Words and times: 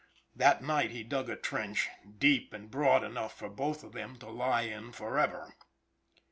That 0.35 0.63
night 0.63 0.89
he 0.89 1.03
dug 1.03 1.29
a 1.29 1.35
trench 1.35 1.87
deep 2.17 2.53
and 2.53 2.71
broad 2.71 3.03
enough 3.03 3.37
for 3.37 3.49
both 3.49 3.83
of 3.83 3.91
them 3.91 4.17
to 4.17 4.31
lie 4.31 4.61
in 4.63 4.91
forever. 4.93 5.53